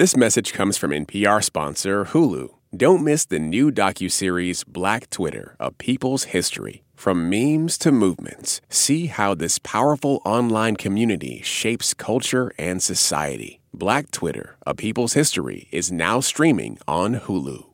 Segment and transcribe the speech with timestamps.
[0.00, 2.48] This message comes from NPR sponsor Hulu.
[2.74, 6.84] Don't miss the new docuseries Black Twitter, A People's History.
[6.94, 13.60] From memes to movements, see how this powerful online community shapes culture and society.
[13.74, 17.66] Black Twitter, A People's History is now streaming on Hulu.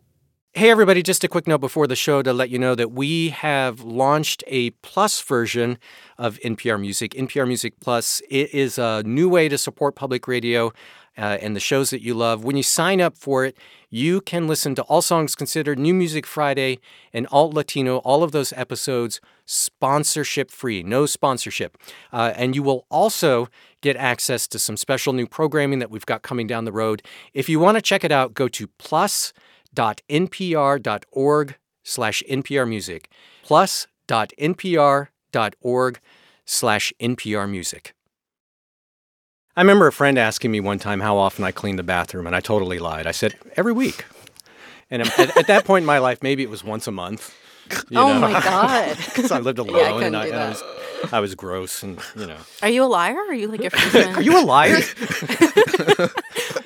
[0.52, 3.28] Hey, everybody, just a quick note before the show to let you know that we
[3.28, 5.78] have launched a plus version
[6.18, 7.12] of NPR Music.
[7.12, 10.72] NPR Music Plus it is a new way to support public radio
[11.16, 12.44] uh, and the shows that you love.
[12.44, 13.56] When you sign up for it,
[13.90, 16.78] you can listen to All Songs Considered, New Music Friday,
[17.12, 21.78] and Alt Latino, all of those episodes sponsorship free, no sponsorship.
[22.12, 23.48] Uh, and you will also
[23.80, 27.02] get access to some special new programming that we've got coming down the road.
[27.32, 33.04] If you want to check it out, go to plus.npr.org slash nprmusic,
[33.44, 36.00] plus.npr.org
[36.44, 37.92] slash nprmusic.
[39.56, 42.36] I remember a friend asking me one time how often I clean the bathroom, and
[42.36, 43.06] I totally lied.
[43.06, 44.04] I said, every week.
[44.90, 47.34] And at, at that point in my life, maybe it was once a month.
[47.88, 48.20] You oh know?
[48.20, 48.96] my god!
[49.06, 50.62] Because I lived alone yeah, I and, I, and I, was
[51.12, 52.36] I was gross and you know.
[52.62, 53.16] Are you a liar?
[53.16, 54.08] Or are you like a.
[54.14, 54.78] Are you a liar?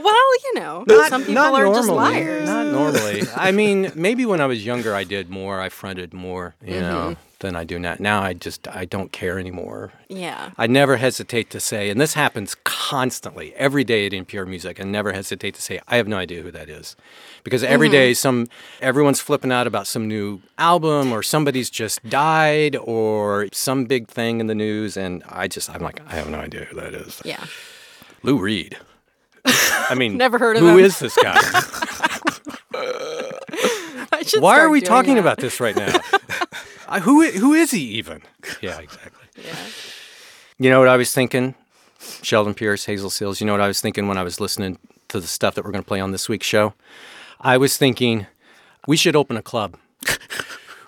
[0.02, 2.48] Well, you know, not, some people are normally, just liars.
[2.48, 3.22] Not normally.
[3.36, 5.60] I mean, maybe when I was younger, I did more.
[5.60, 6.54] I fronted more.
[6.62, 6.80] You mm-hmm.
[6.80, 7.96] know than I do now.
[7.98, 9.92] Now I just I don't care anymore.
[10.08, 10.50] Yeah.
[10.56, 14.80] I never hesitate to say, and this happens constantly every day at NPR Music.
[14.80, 16.96] I never hesitate to say I have no idea who that is,
[17.42, 17.94] because every mm-hmm.
[17.94, 18.48] day some
[18.80, 24.40] everyone's flipping out about some new album or somebody's just died or some big thing
[24.40, 27.20] in the news, and I just I'm like I have no idea who that is.
[27.24, 27.44] Yeah.
[28.22, 28.76] Lou Reed.
[29.44, 30.84] I mean, never heard of who him.
[30.84, 31.41] Is this guy?
[34.38, 35.20] Why are we talking that.
[35.20, 35.91] about this right now?
[37.00, 38.22] who who is he even?
[38.61, 39.44] Yeah, exactly.
[39.44, 39.56] Yeah.
[40.58, 41.55] You know what I was thinking?
[42.22, 43.41] Sheldon Pearce, Hazel Cills.
[43.41, 45.72] You know what I was thinking when I was listening to the stuff that we're
[45.72, 46.74] going to play on this week's show?
[47.41, 48.27] I was thinking
[48.86, 49.77] we should open a club.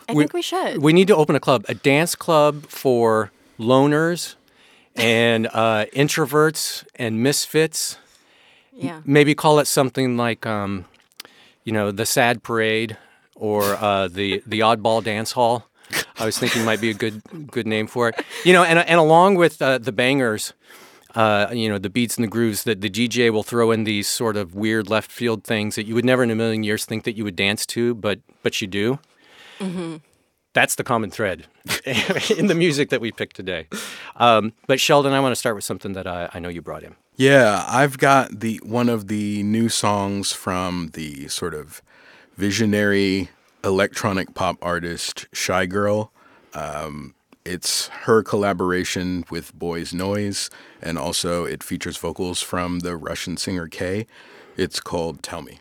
[0.09, 0.79] I we, think we should.
[0.79, 4.35] We need to open a club, a dance club for loners
[4.95, 7.99] and uh, introverts and misfits.
[8.73, 9.01] Yeah.
[9.05, 10.87] Maybe call it something like, um,
[11.65, 12.97] you know, the Sad Parade
[13.37, 15.69] or uh, the the Oddball Dance Hall.
[16.19, 18.25] I was thinking might be a good good name for it.
[18.45, 20.55] You know, and and along with uh, the bangers,
[21.15, 24.09] uh, you know, the beats and the grooves that the DJ will throw in these
[24.09, 27.05] sort of weird left field things that you would never in a million years think
[27.05, 28.99] that you would dance to, but but you do.
[29.59, 29.97] Mm-hmm.
[30.55, 31.47] That's the common thread
[32.37, 33.69] in the music that we picked today.
[34.17, 36.83] Um, but Sheldon, I want to start with something that I, I know you brought
[36.83, 36.95] in.
[37.17, 41.83] Yeah, I've got the one of the new songs from the sort of
[42.37, 43.31] visionary
[43.65, 46.09] electronic pop artist Shygirl.
[46.55, 47.15] Um,
[47.45, 50.49] it's her collaboration with Boys Noize,
[50.81, 54.07] and also it features vocals from the Russian singer K.
[54.57, 55.59] It's called Tell Me.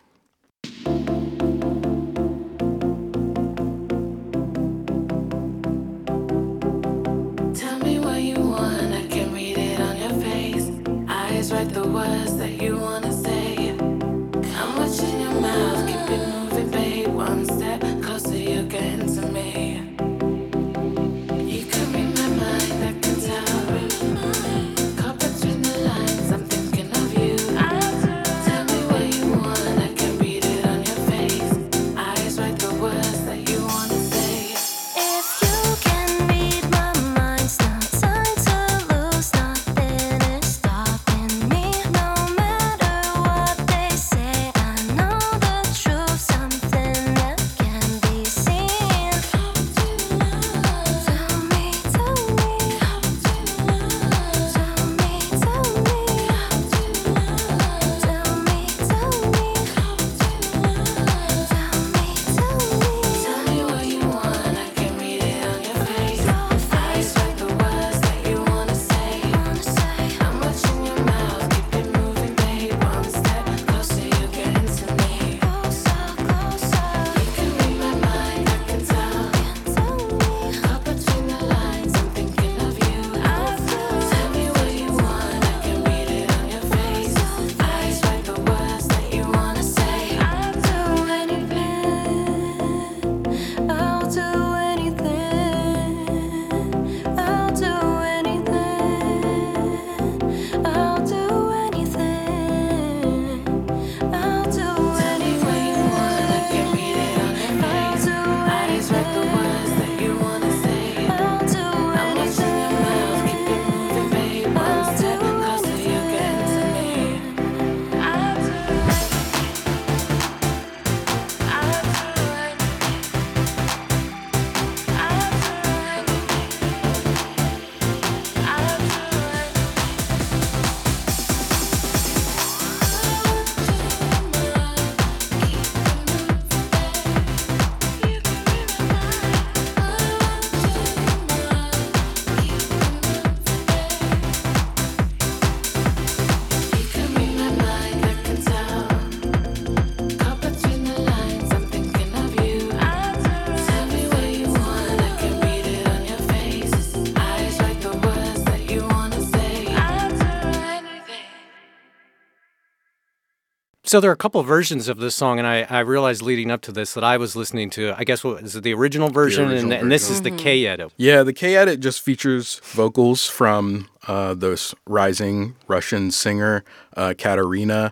[163.91, 166.61] So there are a couple versions of this song, and I, I realized leading up
[166.61, 169.49] to this that I was listening to, I guess, what is it, the original version,
[169.49, 170.37] original and, and this is Mm-hmm.
[170.37, 170.93] the K edit.
[170.95, 176.63] Yeah, the K edit just features vocals from uh, this rising Russian singer,
[176.95, 177.91] uh, Katerina.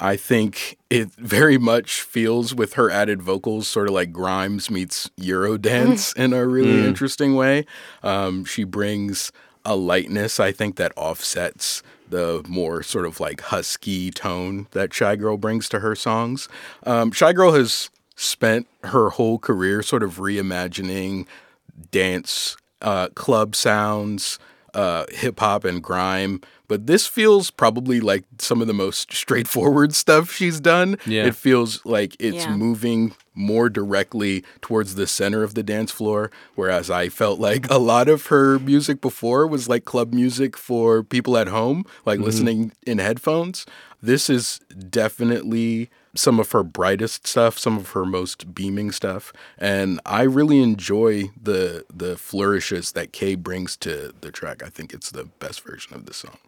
[0.00, 5.10] I think it very much feels with her added vocals, sort of like Grimes meets
[5.20, 7.66] Eurodance in a really interesting way.
[8.02, 9.30] Um, she brings
[9.62, 15.40] a lightness, I think, that offsets the more sort of like husky tone that Shygirl
[15.40, 16.48] brings to her songs.
[16.84, 21.26] Um, Shygirl has spent her whole career sort of reimagining
[21.90, 24.38] dance, uh, club sounds,
[24.74, 26.40] uh, hip hop, and grime.
[26.68, 30.96] But this feels probably like some of the most straightforward stuff she's done.
[31.06, 31.26] Yeah.
[31.26, 32.56] It feels like it's Yeah.
[32.56, 36.30] moving more directly towards the center of the dance floor.
[36.54, 41.02] Whereas I felt like a lot of her music before was like club music for
[41.02, 42.26] people at home, like mm-hmm.
[42.26, 43.66] listening in headphones.
[44.02, 44.60] This is
[44.90, 50.62] definitely some of her brightest stuff, some of her most beaming stuff, and I really
[50.62, 54.62] enjoy the the flourishes that Kay brings to the track.
[54.62, 56.38] I think it's the best version of the song.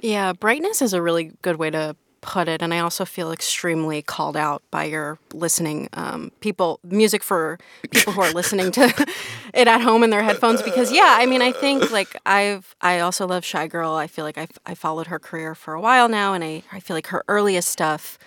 [0.00, 4.00] Yeah, brightness is a really good way to put it, and I also feel extremely
[4.00, 7.58] called out by your listening um, people music for
[7.90, 9.06] people who are listening to
[9.54, 10.62] it at home in their headphones.
[10.62, 13.94] Because yeah, I mean, I think like I've I also love Shygirl.
[13.96, 16.80] I feel like I've I followed her career for a while now, and I I
[16.80, 18.18] feel like her earliest stuff.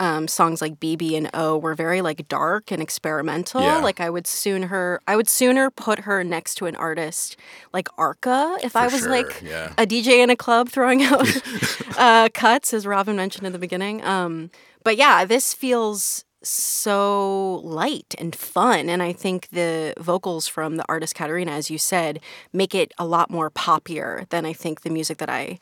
[0.00, 3.62] Um, songs like BB and O were very like dark and experimental.
[3.62, 3.78] Yeah.
[3.78, 7.36] Like I would soon her I would sooner put her next to an artist
[7.72, 9.72] like Arca if I was sure, like yeah.
[9.76, 11.26] a DJ in a club throwing out
[11.98, 14.04] uh, cuts, as Robin mentioned in the beginning.
[14.04, 14.50] Um,
[14.84, 18.88] but yeah, this feels so light and fun.
[18.88, 22.20] And I think the vocals from the artist Katerina, as you said,
[22.52, 25.58] make it a lot more poppier than I think the music that I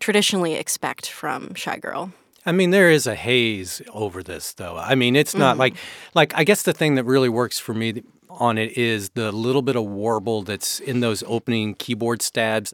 [0.00, 2.12] traditionally expect from Shygirl.
[2.46, 4.76] I mean, there is a haze over this, though.
[4.76, 5.74] I mean, it's not like,
[6.14, 9.62] like I guess the thing that really works for me on it is the little
[9.62, 12.72] bit of warble that's in those opening keyboard stabs.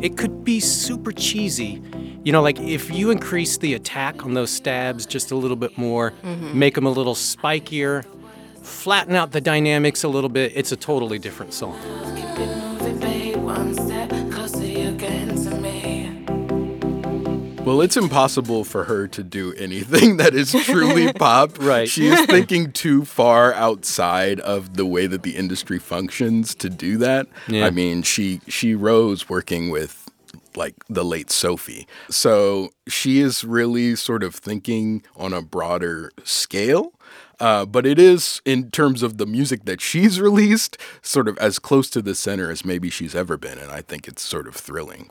[0.00, 1.82] It could be super cheesy.
[2.24, 5.76] You know, like if you increase the attack on those stabs just a little bit
[5.76, 6.14] more,
[6.54, 8.06] make them a little spikier,
[8.62, 11.78] flatten out the dynamics a little bit, it's a totally different song.
[17.64, 21.58] Well, it's impossible for her to do anything that is truly pop.
[21.58, 21.88] Right.
[21.88, 26.98] She is thinking too far outside of the way that the industry functions to do
[26.98, 27.26] that.
[27.48, 27.66] Yeah.
[27.66, 30.10] I mean, she she rose working with
[30.56, 31.86] like the late Sophie.
[32.10, 36.92] So she is really sort of thinking on a broader scale.
[37.40, 41.58] Uh, but it is, in terms of the music that she's released, sort of as
[41.58, 43.58] close to the center as maybe she's ever been.
[43.58, 45.10] And I think it's sort of thrilling.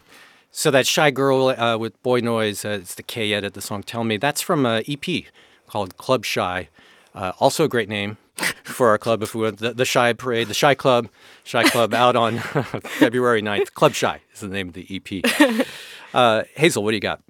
[0.55, 3.48] So that Shygirl uh, with boy noise, uh, it's the K edit.
[3.48, 5.25] Of the song "Tell Me" that's from a EP
[5.67, 6.69] called Club Shy.
[7.15, 8.17] Uh, also a great name
[8.63, 9.24] for our club.
[9.24, 11.10] If we went the, the Shy Parade, the Shy Club,
[11.43, 12.38] Shy Club out on
[13.00, 13.74] February 9th.
[13.74, 15.67] Club Shy is the name of the EP.
[16.13, 17.24] Uh, Hazel, what do you got?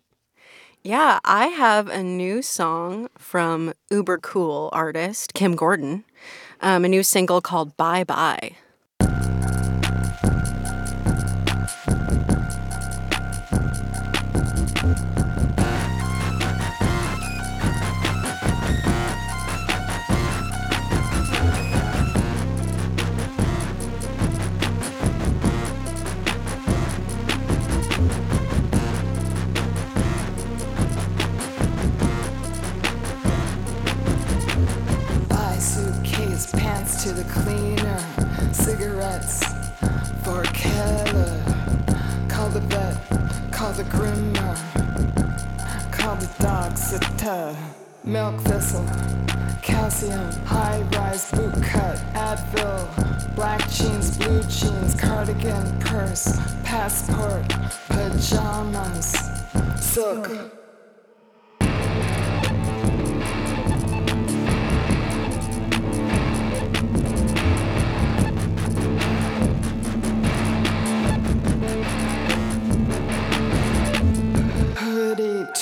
[0.83, 6.03] Yeah, I have a new song from uber cool artist Kim Gordon,
[6.59, 8.57] um, a new single called Bye Bye.
[36.83, 37.97] To the cleaner,
[38.51, 39.41] cigarettes
[40.23, 41.41] for Keller.
[42.27, 42.97] Call the vet,
[43.53, 44.55] call the groomer,
[45.91, 47.55] call the dog sitter.
[48.03, 48.85] Milk thistle,
[49.61, 57.47] calcium, high rise boot cut, Advil, black jeans, blue jeans, cardigan, purse, passport,
[57.87, 59.15] pajamas,
[59.79, 60.62] silk.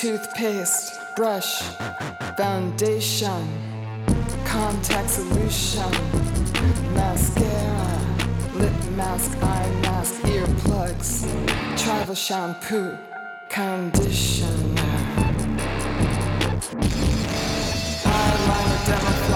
[0.02, 1.62] Toothpaste, brush,
[2.36, 3.46] foundation,
[4.44, 5.92] contact solution,
[6.92, 8.00] mascara,
[8.56, 11.22] lip mask, eye mask, earplugs,
[11.78, 12.98] travel shampoo,
[13.48, 14.98] conditioner.
[18.02, 19.31] Eyeliner,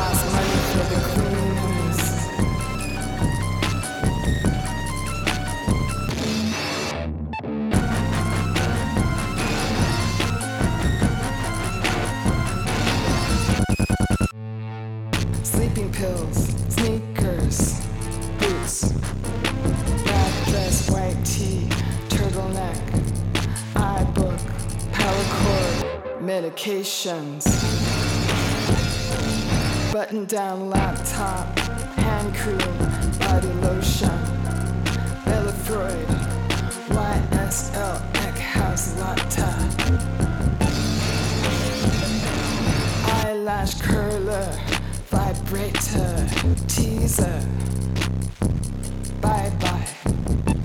[26.26, 27.44] medications.
[29.92, 32.58] Button down laptop, hand cream,
[33.20, 34.18] body lotion.
[35.24, 36.08] Bella Freud,
[36.88, 39.50] YSL, Eckhaus Latta.
[43.22, 44.58] Eyelash curler,
[45.06, 46.26] vibrator,
[46.66, 47.40] teaser.
[49.20, 49.52] Bye.
[49.60, 50.55] Bye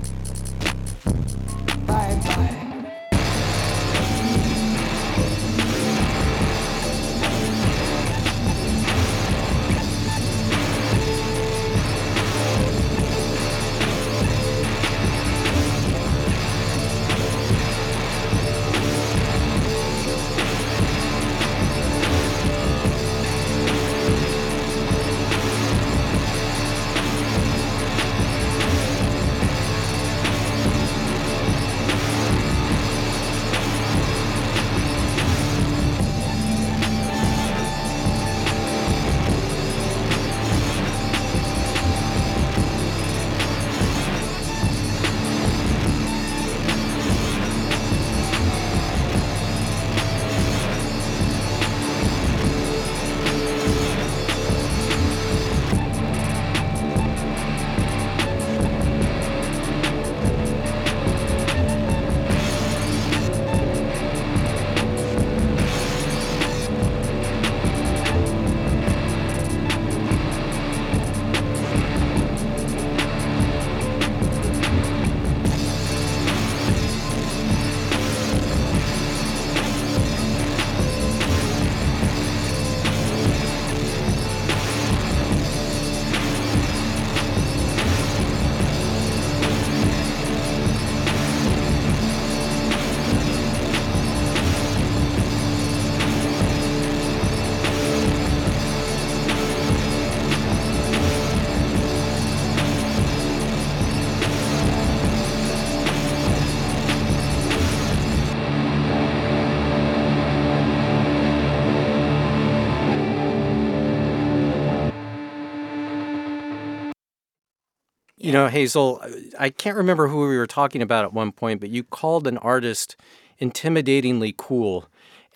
[118.22, 119.02] You know, Hazel,
[119.38, 122.38] I can't remember who we were talking about at one point, but you called an
[122.38, 122.96] artist
[123.40, 124.86] intimidatingly cool.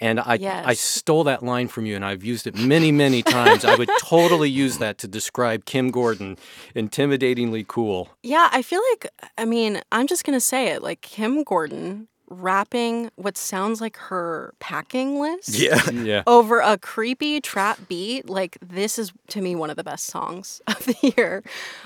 [0.01, 3.65] And I, I stole that line from you, and I've used it many, many times.
[3.65, 6.37] I would totally use that to describe Kim Gordon,
[6.75, 8.11] intimidatingly cool.
[8.23, 12.09] Yeah, I feel like, I mean, I'm just going to say it like Kim Gordon
[12.29, 15.81] rapping what sounds like her packing list Yeah.
[15.93, 16.23] Yeah.
[16.27, 18.29] over a creepy trap beat.
[18.29, 21.43] Like, this is to me one of the best songs of the year.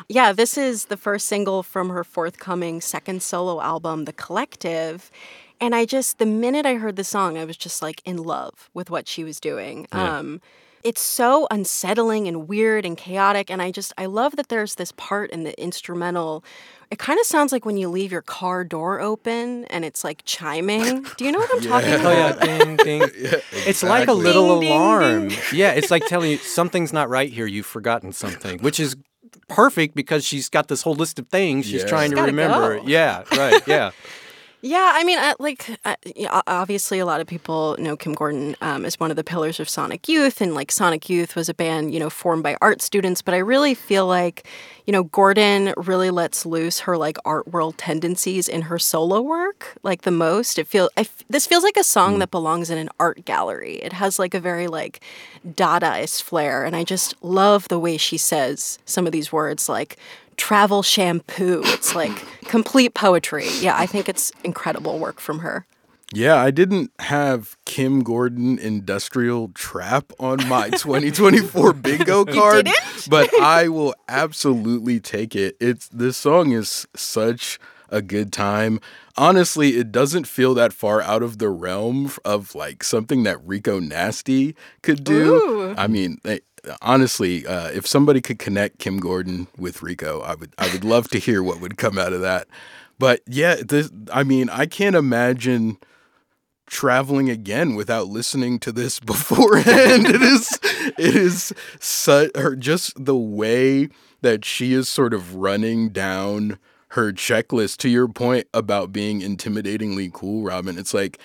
[0.09, 5.11] Yeah, this is the first single from her forthcoming second solo album, The Collective.
[5.61, 8.71] And I just, the minute I heard the song, I was just like in love
[8.73, 9.87] with what she was doing.
[9.93, 10.41] Um,
[10.85, 13.51] it's so unsettling and weird and chaotic.
[13.51, 16.43] And I just, I love that there's this part in the instrumental.
[16.91, 20.23] It kind of sounds like when you leave your car door open and it's like
[20.25, 21.07] chiming.
[21.17, 22.45] Do you know what I'm talking Oh about?
[22.47, 23.03] yeah, ding ding.
[23.53, 25.29] It's like a little Ding, ding, alarm.
[25.29, 25.39] ding.
[25.53, 27.47] Yeah, it's like telling you something's not right here.
[27.47, 28.97] You've forgotten something, which is
[29.49, 31.89] perfect because she's got this whole list of things she's Yeah.
[31.89, 32.79] trying She's to gotta remember.
[32.81, 32.87] go.
[32.87, 33.63] Yeah, right.
[33.67, 33.91] Yeah.
[34.63, 38.85] Yeah, I mean, uh, like, yeah, obviously, a lot of people know Kim Gordon um,
[38.85, 41.95] as one of the pillars of Sonic Youth, and like Sonic Youth was a band,
[41.95, 43.23] you know, formed by art students.
[43.23, 44.47] But I really feel like,
[44.85, 49.79] you know, Gordon really lets loose her like art world tendencies in her solo work,
[49.83, 50.59] like the most.
[50.59, 53.77] It feel I f- this feels like a song that belongs in an art gallery.
[53.77, 55.01] It has like a very like
[55.49, 59.97] Dadaist flair, and I just love the way she says some of these words, like
[60.41, 61.61] travel shampoo.
[61.67, 62.17] It's like
[62.47, 63.47] complete poetry.
[63.61, 65.67] Yeah, I think it's incredible work from her.
[66.13, 72.69] Yeah, I didn't have Kim Gordon Industrial Trap on my 2024 bingo card,
[73.09, 75.57] but I will absolutely take it.
[75.61, 78.81] It's this song is such a good time.
[79.17, 83.79] Honestly, it doesn't feel that far out of the realm of like something that Rico
[83.79, 85.35] Nasty could do.
[85.35, 85.75] Ooh.
[85.77, 86.19] I mean,
[86.83, 91.09] honestly, uh, if somebody could connect Kim Gordon with Rico, I would I would love
[91.11, 92.49] to hear what would come out of that.
[92.99, 95.79] But yeah, this I mean, I can't imagine
[96.67, 100.07] traveling again without listening to this beforehand.
[100.07, 100.59] it is
[100.99, 103.89] it is such her just the way
[104.23, 110.13] that she is sort of running down her checklist to your point about being intimidatingly
[110.13, 110.77] cool, Robin.
[110.77, 111.19] It's like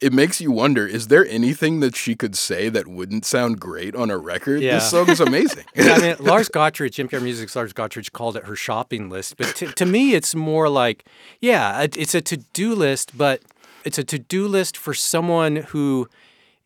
[0.00, 3.94] it makes you wonder, is there anything that she could say that wouldn't sound great
[3.94, 4.62] on a record?
[4.62, 4.74] Yeah.
[4.74, 5.64] This song is amazing.
[5.74, 9.36] Yeah, I mean, Lars Gotrich, NPR Music's Lars Gotrich called it her shopping list.
[9.36, 11.04] But to, to me, it's more like,
[11.40, 13.42] yeah, it's a to do list, but
[13.84, 16.08] it's a to do list for someone who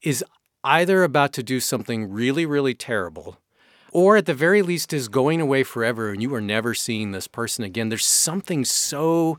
[0.03, 0.25] is
[0.63, 3.39] either about to do something really, really terrible,
[3.93, 7.29] or at the very least is going away forever and you are never seeing this
[7.29, 7.89] person again.
[7.89, 9.39] There's something so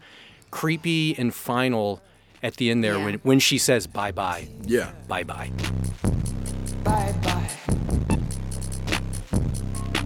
[0.51, 2.01] creepy and final
[2.45, 3.03] at the end there Yeah.
[3.05, 4.91] when, when she says bye bye, Yeah.
[5.07, 5.51] bye bye.
[6.83, 7.49] Bye bye.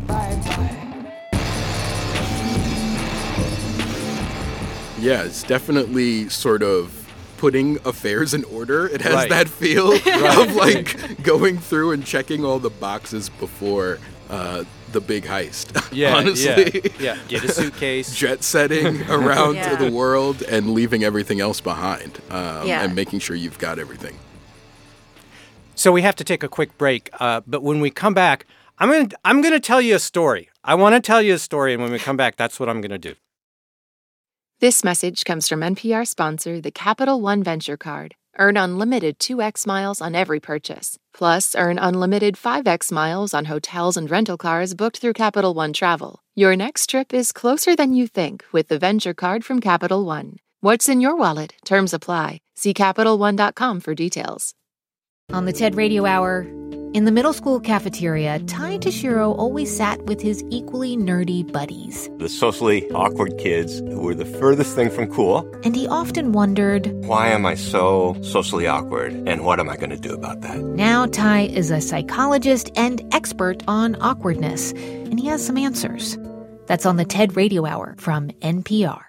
[0.08, 0.76] Bye bye.
[5.00, 6.96] Yeah, it's definitely sort of
[7.38, 8.86] putting affairs in order.
[8.88, 9.30] It has Right.
[9.30, 15.24] that feel of like going through and checking all the boxes before uh, the big
[15.26, 15.76] heist.
[15.92, 16.82] Yeah, honestly.
[17.00, 17.18] yeah, yeah.
[17.28, 18.14] Get a suitcase.
[18.22, 19.76] Jet setting around Yeah.
[19.76, 22.84] the world and leaving everything else behind, um, Yeah.
[22.84, 24.16] and making sure you've got everything.
[25.76, 28.46] So we have to take a quick break, uh, but when we come back,
[28.78, 30.50] I'm gonna I'm gonna tell you a story.
[30.64, 32.82] I want to tell you a story, and when we come back, that's what I'm
[32.82, 33.16] gonna do.
[34.60, 38.16] This message comes from NPR sponsor, the Capital One Venture Card.
[38.40, 40.98] Earn unlimited 2x miles on every purchase.
[41.14, 46.22] Plus, earn unlimited 5x miles on hotels and rental cars booked through Capital One Travel.
[46.36, 50.38] Your next trip is closer than you think with the Venture Card from Capital One.
[50.62, 51.56] What's in your wallet?
[51.66, 52.40] Terms apply.
[52.56, 54.56] See CapitalOne.com for details.
[55.34, 56.48] On the TED Radio Hour,
[56.94, 62.10] in the middle school cafeteria, Ty Tashiro always sat with his equally nerdy buddies.
[62.18, 65.50] the socially awkward kids who were the furthest thing from cool.
[65.64, 69.14] And he often wondered Why am I so socially awkward?
[69.28, 70.60] And what am I going to do about that?
[70.60, 76.18] now Tai is a psychologist and expert on awkwardness, and he has some answers.
[76.68, 79.09] That's on the TED Radio Hour from NPR.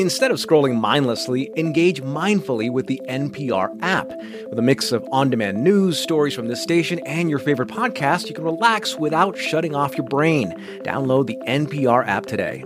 [0.00, 4.08] Instead of scrolling mindlessly, engage mindfully with the NPR app.
[4.48, 8.26] With a mix of on demand news, stories from this station, and your favorite podcast,
[8.26, 10.52] you can relax without shutting off your brain.
[10.84, 12.64] Download the NPR app today.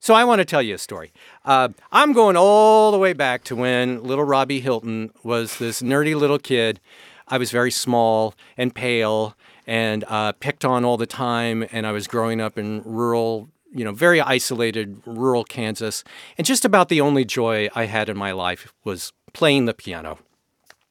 [0.00, 1.12] So I want to tell you a story.
[1.44, 6.16] Uh, I'm going all the way back to when little Robbie Hilton was this nerdy
[6.16, 6.80] little kid.
[7.28, 11.92] I was very small and pale and uh, picked on all the time, and I
[11.92, 16.04] was growing up in rural, you know, very isolated rural Kansas.
[16.38, 20.18] And just about the only joy I had in my life was playing the piano.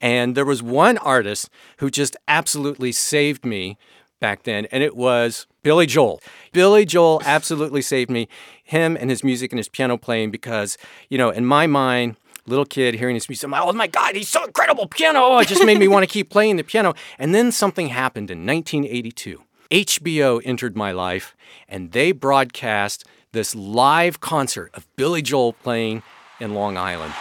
[0.01, 3.77] And there was one artist who just absolutely saved me
[4.19, 6.21] back then, and it was Billy Joel.
[6.53, 8.27] Billy Joel absolutely saved me,
[8.63, 10.77] him and his music and his piano playing, because,
[11.09, 12.15] you know, in my mind,
[12.45, 15.19] little kid hearing his music, I'm like, oh my God, he's so incredible piano.
[15.21, 16.93] Oh, it just made me want to keep playing the piano.
[17.17, 19.41] And then something happened in 1982.
[19.73, 21.35] HBO entered my life,
[21.67, 26.03] and they broadcast this live concert of Billy Joel playing
[26.39, 27.15] in Long Island.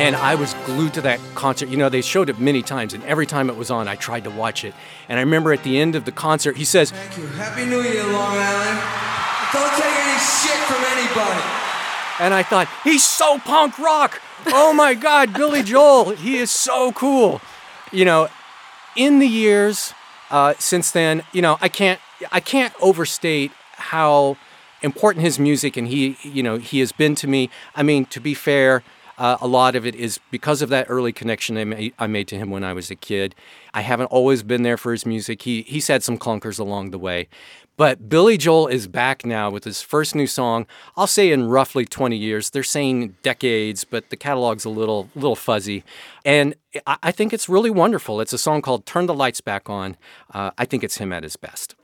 [0.00, 1.68] And I was glued to that concert.
[1.68, 4.24] You know, they showed it many times, and every time it was on, I tried
[4.24, 4.74] to watch it.
[5.10, 7.26] And I remember at the end of the concert, he says, Thank you.
[7.26, 8.80] Happy New Year, Long Island.
[9.52, 11.42] Don't take any shit from anybody.
[12.18, 14.22] and I thought, he's so punk rock.
[14.46, 17.42] Oh my God, Billy Joel, he is so cool.
[17.92, 18.28] You know,
[18.96, 19.92] in the years
[20.30, 22.00] uh, since then, you know, I can't,
[22.32, 24.38] I can't overstate how
[24.80, 27.50] important his music and he, you know, he has been to me.
[27.74, 28.82] I mean, to be fair,
[29.20, 32.26] uh, a lot of it is because of that early connection I made, I made
[32.28, 33.34] to him when I was a kid.
[33.74, 35.42] I haven't always been there for his music.
[35.42, 37.28] He he's had some clunkers along the way,
[37.76, 40.66] but Billy Joel is back now with his first new song.
[40.96, 42.48] I'll say in roughly 20 years.
[42.48, 45.84] They're saying decades, but the catalog's a little little fuzzy,
[46.24, 46.54] and
[46.86, 48.22] I, I think it's really wonderful.
[48.22, 49.98] It's a song called "Turn the Lights Back On."
[50.32, 51.74] Uh, I think it's him at his best.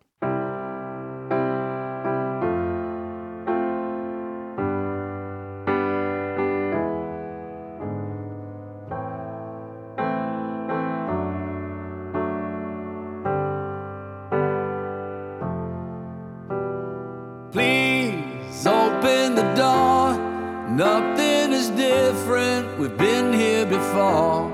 [22.87, 24.49] We've been here before.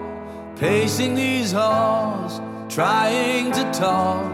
[0.57, 2.41] Pacing these halls,
[2.75, 4.33] trying to talk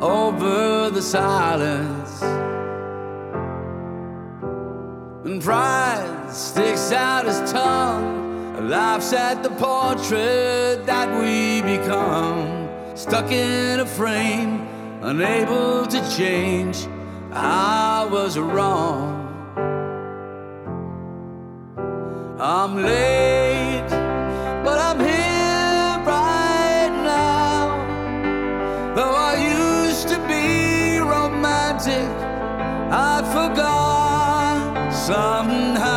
[0.00, 2.22] over the silence.
[5.24, 8.68] And pride sticks out his tongue.
[8.68, 12.68] laughs at the portrait that we become.
[12.94, 14.68] Stuck in a frame,
[15.02, 16.86] unable to change.
[17.32, 19.22] I was wrong.
[22.42, 23.31] I'm late,
[33.32, 35.91] forgot somehow.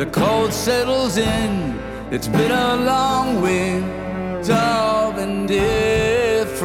[0.00, 1.78] The cold settles in,
[2.10, 6.56] it's been a long winter of indifference.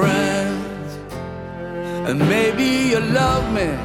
[2.08, 3.76] And maybe you love me,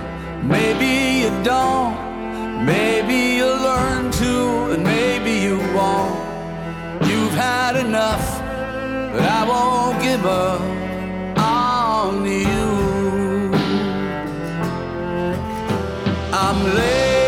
[0.46, 0.90] maybe
[1.22, 1.96] you don't.
[2.64, 6.14] Maybe you'll learn to, and maybe you won't.
[7.08, 8.24] You've had enough,
[9.12, 10.60] but I won't give up
[11.36, 13.50] on you.
[16.32, 17.19] I'm late,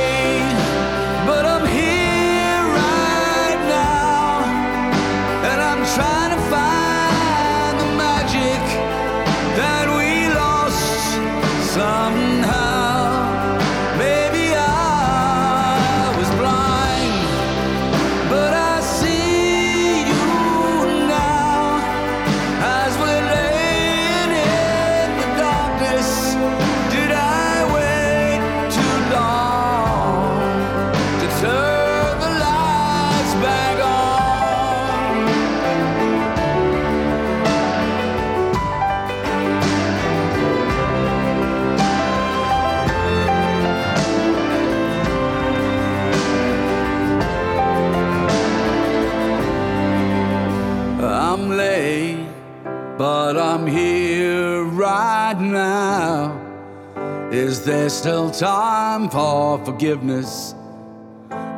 [57.93, 60.55] Is there still time for forgiveness?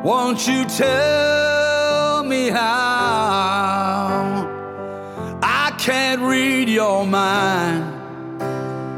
[0.03, 2.67] Won't you tell me how?
[5.41, 7.85] I can't read your mind,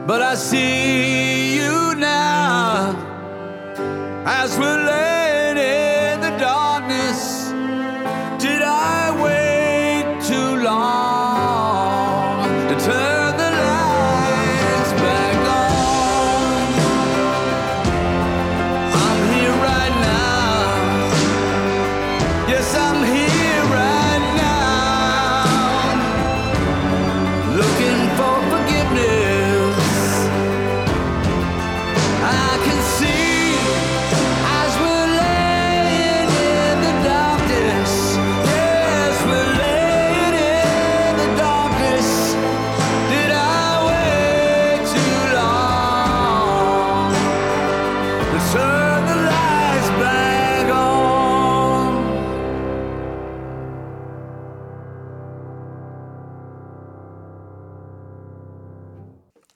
[0.08, 2.96] but I see you now
[4.26, 4.77] as we're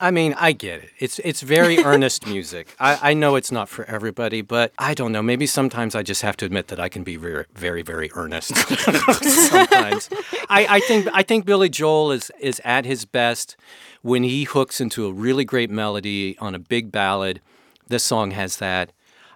[0.01, 0.89] I mean, I get it.
[0.97, 2.75] It's it's very earnest music.
[2.79, 5.21] I, I know it's not for everybody, but I don't know.
[5.21, 8.55] Maybe sometimes I just have to admit that I can be very, very, very earnest.
[8.57, 10.09] sometimes,
[10.49, 13.55] I, I think I think Billy Joel is is at his best
[14.01, 17.39] when he hooks into a really great melody on a big ballad.
[17.87, 18.91] This song has that.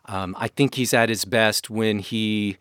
[0.06, 2.58] Um, I think he's at his best when he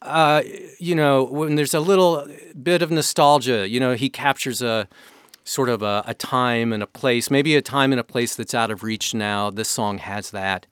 [0.00, 0.42] uh,
[0.78, 2.26] you know, when there's a little
[2.62, 4.88] bit of nostalgia, you know, he captures a
[5.44, 8.54] sort of a, a time and a place, maybe a time and a place that's
[8.54, 9.50] out of reach now.
[9.50, 10.66] This song has that.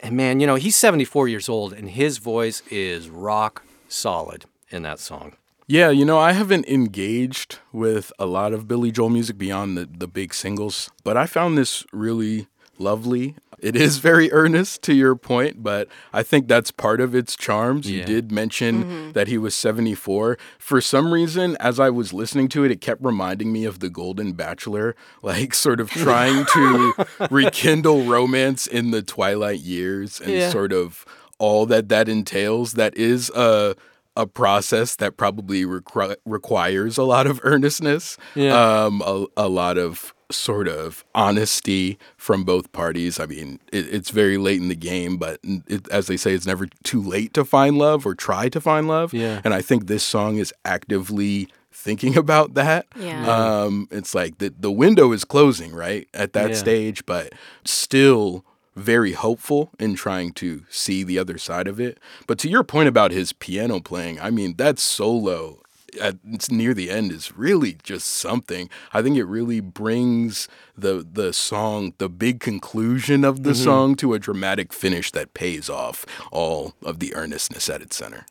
[0.00, 4.82] And man, you know, he's 74 years old and his voice is rock solid in
[4.82, 5.36] that song.
[5.68, 9.86] Yeah, you know, I haven't engaged with a lot of Billy Joel music beyond the,
[9.86, 12.46] the big singles, but I found this really
[12.78, 13.34] lovely.
[13.58, 17.90] It is very earnest to your point, but I think that's part of its charms.
[17.90, 20.36] You did mention that he was 74.
[20.58, 23.88] For some reason, as I was listening to it, it kept reminding me of The
[23.90, 30.50] Golden Bachelor, like sort of trying to rekindle romance in the twilight years and Yeah.
[30.50, 31.04] sort of
[31.38, 32.74] all that that entails.
[32.74, 33.74] That is a
[34.18, 38.84] a process that probably requ- requires a lot of earnestness, Yeah.
[38.84, 43.20] um, a, a lot of sort of honesty from both parties.
[43.20, 46.46] I mean, it, it's very late in the game, but it, as they say, it's
[46.46, 49.14] never too late to find love or try to find love.
[49.14, 49.40] Yeah.
[49.44, 52.86] And I think this song is actively thinking about that.
[52.98, 53.26] Yeah.
[53.28, 56.56] Um, it's like the, the window is closing, right, at that Yeah.
[56.56, 57.32] stage, but
[57.64, 61.98] still very hopeful in trying to see the other side of it.
[62.26, 65.62] But to your point about his piano playing, I mean, that solo
[66.00, 68.68] at it's near the end is really just something.
[68.92, 73.64] I think it really brings the the song, the big conclusion of the Mhm.
[73.64, 78.26] song to a dramatic finish that pays off all of the earnestness at its center.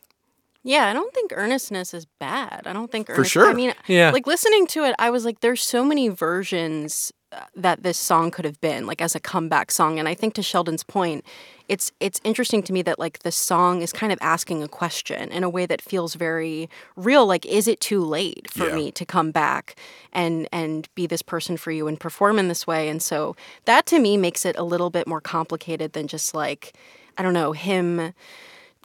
[0.63, 2.63] Yeah, I don't think earnestness is bad.
[2.65, 3.47] I don't think For sure.
[3.49, 4.09] I mean, Yeah.
[4.11, 7.11] like listening to it, I was like, there's so many versions
[7.55, 9.99] that this song could have been, like as a comeback song.
[9.99, 11.25] And I think to Sheldon's point,
[11.67, 15.31] it's it's interesting to me that like the song is kind of asking a question
[15.31, 17.25] in a way that feels very real.
[17.25, 18.75] Like, is it too late for Yeah.
[18.75, 19.75] me to come back
[20.13, 22.87] and and be this person for you and perform in this way?
[22.87, 26.73] And so that to me makes it a little bit more complicated than just like,
[27.17, 28.13] I don't know, him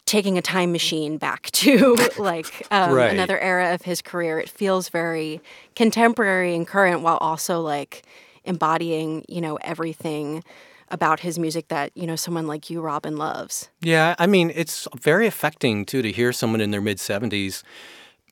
[0.07, 3.11] taking a time machine back to like um, Right.
[3.13, 4.41] another era of his career.
[4.41, 5.41] It feels very
[5.77, 8.03] contemporary and current while also like
[8.45, 10.43] embodying, you know, everything
[10.91, 13.69] about his music that, you know, someone like you, Robin, loves.
[13.81, 17.63] Yeah, I mean, it's very affecting too to hear someone in their mid 70s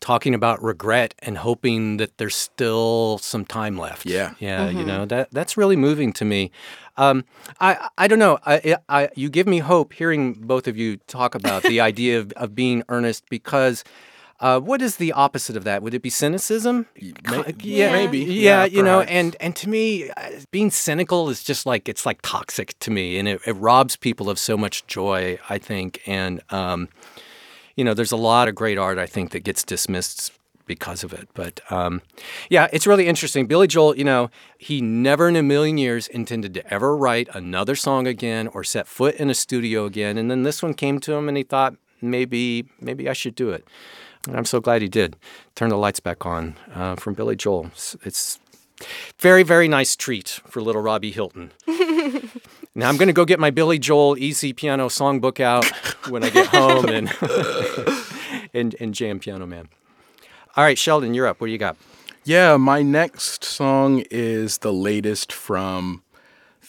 [0.00, 4.06] talking about regret and hoping that there's still some time left.
[4.06, 4.34] Yeah.
[4.38, 4.86] Yeah, you Mhm.
[4.86, 6.50] know, that that's really moving to me.
[6.96, 7.24] Um,
[7.60, 8.38] I I don't know.
[8.46, 12.32] I, I you give me hope hearing both of you talk about the idea of,
[12.32, 13.82] of being earnest because
[14.40, 15.82] uh, what is the opposite of that?
[15.82, 16.86] Would it be cynicism?
[17.64, 18.18] yeah, maybe.
[18.18, 22.06] Yeah, Yeah, you know, and and to me, uh, being cynical is just like it's
[22.06, 25.38] like toxic to me, and it, it robs people of so much joy.
[25.48, 26.88] I think, and um,
[27.74, 30.32] you know, there's a lot of great art I think that gets dismissed
[30.66, 31.28] because of it.
[31.34, 32.02] But um,
[32.48, 33.46] yeah, it's really interesting.
[33.46, 37.74] Billy Joel, you know, he never in a million years intended to ever write another
[37.74, 40.16] song again or set foot in a studio again.
[40.16, 43.50] And then this one came to him, and he thought maybe maybe I should do
[43.50, 43.66] it.
[44.28, 45.16] And I'm so glad he did.
[45.54, 47.66] Turn the lights back on uh, from Billy Joel.
[47.72, 48.38] It's, it's
[49.18, 51.52] very very nice treat for little Robbie Hilton.
[52.78, 55.64] Now I'm going to go get my Billy Joel Easy Piano Songbook out
[56.10, 57.12] when I get home and
[58.54, 59.68] and and jam Piano Man.
[60.56, 61.40] All right, Sheldon, you're up.
[61.40, 61.76] What do you got?
[62.22, 66.04] Yeah, my next song is the latest from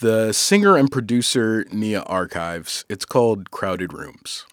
[0.02, 2.86] the singer and producer Nia Archives.
[2.90, 4.48] It's called Crowded Rooms.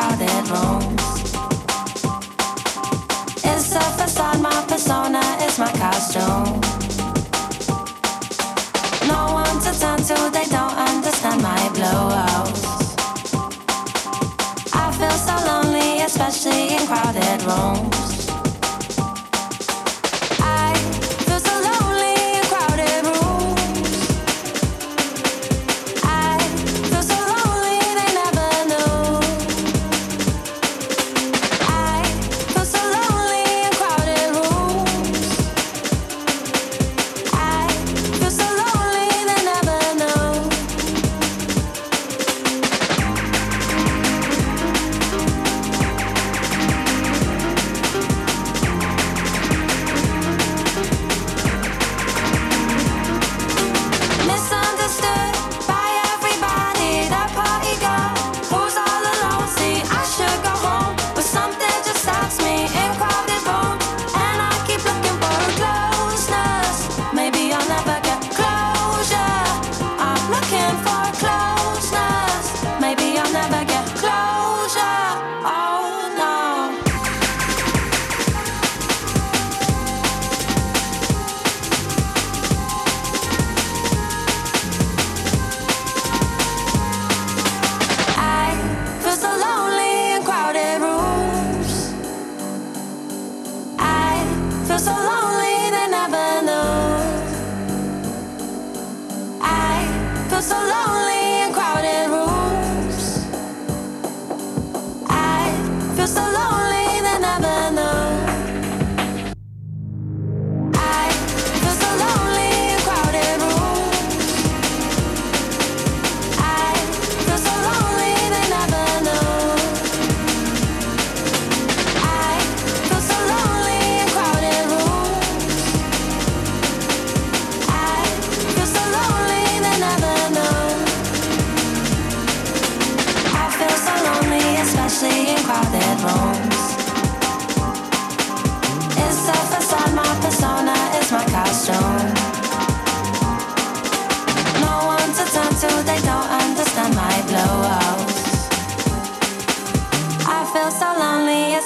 [0.00, 1.02] Crowded rooms.
[3.44, 6.60] It's a facade, my persona is my costume.
[9.12, 12.96] No one to turn to, they don't understand my blues.
[14.72, 17.89] I feel so lonely, especially in crowded rooms.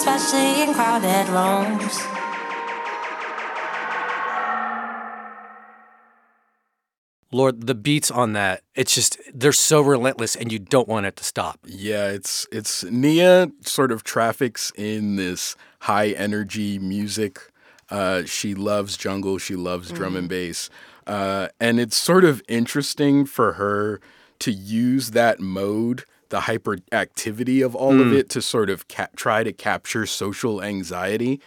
[0.06, 1.98] Especially in crowded rooms.
[7.32, 11.16] Lord, the beats on that, it's just, they're so relentless and you don't want it
[11.16, 11.58] to stop.
[11.64, 17.40] Yeah, it's it's Nia sort of traffics in this high energy music.
[17.88, 19.38] Uh, she loves jungle.
[19.38, 20.68] She loves drum and bass,
[21.06, 24.00] uh, and it's sort of interesting for her
[24.40, 28.18] to use that mode, the hyperactivity of all of Mm.
[28.18, 31.40] it, to sort of ca- try to capture social anxiety.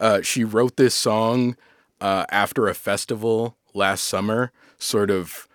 [0.00, 1.56] Uh, she wrote this song
[2.00, 5.46] uh, after a festival last summer, sort of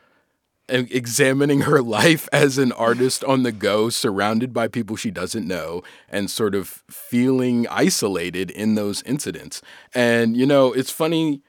[0.70, 5.82] examining her life as an artist on the go, surrounded by people she doesn't know,
[6.10, 9.62] and sort of feeling isolated in those incidents.
[9.94, 11.42] And, you know, it's funny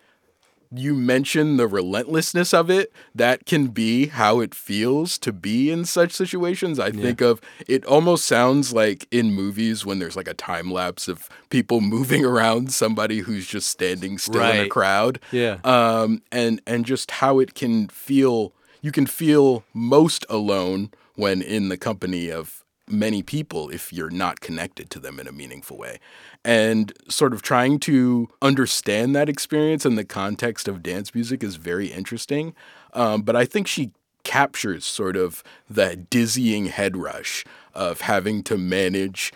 [0.71, 2.93] you mention the relentlessness of it.
[3.15, 6.79] That can be how it feels to be in such situations.
[6.79, 11.09] I think of it almost sounds like in movies when there's like a time lapse
[11.09, 15.59] of people moving around somebody who's just standing still in a crowd Yeah.
[15.65, 18.53] um, and and just how it can feel.
[18.83, 22.58] You can feel most alone when in the company of
[22.91, 25.99] many people if you're not connected to them in a meaningful way.
[26.45, 31.57] And sort of trying to understand that experience in the context of dance music is
[31.57, 32.55] very interesting.
[32.95, 33.91] Um, but I think she
[34.25, 39.33] captures sort of that dizzying head rush of having to manage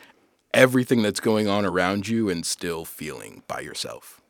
[0.54, 4.21] everything that's going on around you and still feeling by yourself.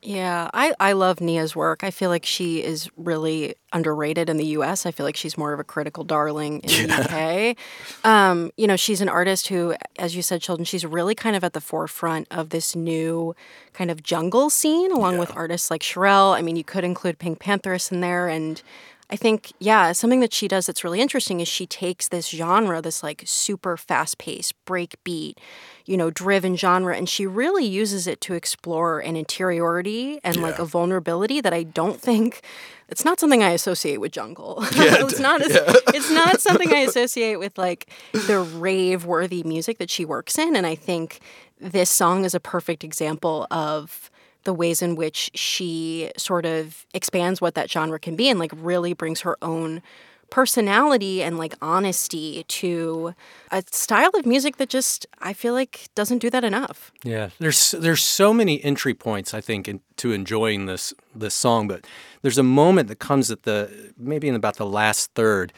[0.00, 1.82] Yeah, I, I love Nia's work.
[1.82, 4.86] I feel like she is really underrated in the US.
[4.86, 7.56] I feel like she's more of a critical darling in the UK.
[8.04, 11.42] Um, you know, she's an artist who, as you said, Sheldon, she's really kind of
[11.42, 13.34] at the forefront of this new
[13.72, 16.32] kind of jungle scene, along with artists like Sherelle.
[16.32, 18.28] I mean, you could include PinkPantheress in there.
[18.28, 18.62] And
[19.10, 22.82] I think, yeah, something that she does that's really interesting is she takes this genre,
[22.82, 25.38] this like super fast paced, breakbeat,
[25.86, 30.58] you know, driven genre, and she really uses it to explore an interiority and like
[30.58, 32.42] a vulnerability that I don't think
[32.90, 34.58] it's not something I associate with jungle.
[34.62, 40.04] it's not it's not something I associate with like the rave worthy music that she
[40.04, 40.54] works in.
[40.54, 41.20] And I think
[41.58, 44.10] this song is a perfect example of
[44.48, 48.50] the ways in which she sort of expands what that genre can be and like
[48.56, 49.82] really brings her own
[50.30, 53.14] personality and like honesty to
[53.52, 56.90] a style of music that just I feel like doesn't do that enough.
[57.04, 61.86] Yeah, there's there's so many entry points I think into enjoying this this song, but
[62.22, 65.52] there's a moment that comes at the maybe in about the last third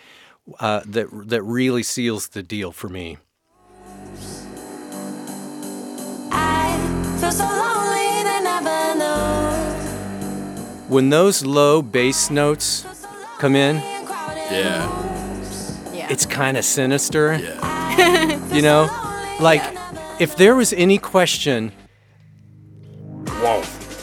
[0.59, 3.18] uh, that that really seals the deal for me.
[10.90, 12.85] When those low bass notes
[13.38, 13.77] come in,
[14.50, 14.88] Yeah.
[16.10, 17.37] it's kind of sinister.
[18.52, 18.88] you know,
[19.38, 19.62] like
[20.19, 21.71] if there was any question,
[23.29, 23.60] whoa,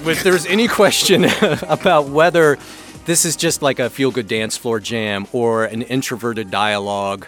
[0.09, 1.25] if there was any question
[1.67, 2.57] about whether
[3.05, 7.27] this is just like a feel-good dance floor jam or an introverted dialogue,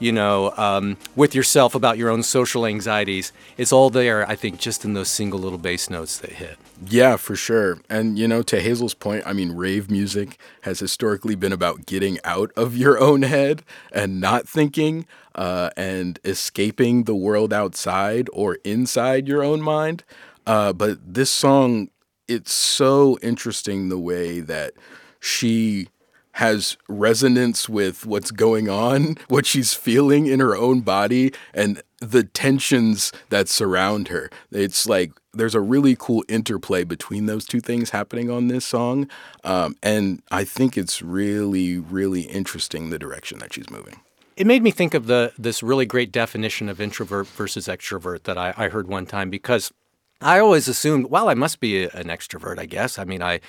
[0.00, 4.28] you know, um, with yourself about your own social anxieties, it's all there.
[4.28, 6.58] I think just in those single little bass notes that hit.
[6.84, 7.78] Yeah, for sure.
[7.88, 12.18] And, you know, to Hazel's point, I mean, rave music has historically been about getting
[12.24, 18.58] out of your own head and not thinking uh, and escaping the world outside or
[18.64, 20.02] inside your own mind.
[20.46, 21.90] Uh, but this song,
[22.26, 24.72] it's so interesting the way that
[25.20, 25.88] she
[26.40, 32.24] has resonance with what's going on, what she's feeling in her own body, and the
[32.24, 34.30] tensions that surround her.
[34.50, 39.06] It's like there's a really cool interplay between those two things happening on this song.
[39.44, 44.00] Um, and I think it's really, really interesting the direction that she's moving.
[44.38, 48.38] It made me think of the this really great definition of introvert versus extrovert that
[48.38, 49.70] I, I heard one time because
[50.22, 52.98] I always assumed, well, I must be an extrovert, I guess.
[52.98, 53.40] I mean, I